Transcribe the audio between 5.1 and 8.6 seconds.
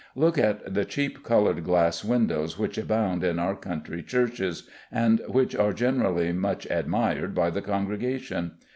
which are generally much admired by the congregation.